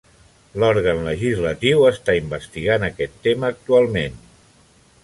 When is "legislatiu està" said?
1.07-2.17